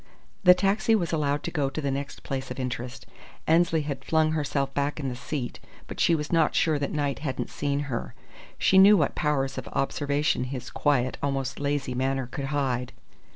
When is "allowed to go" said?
1.13-1.65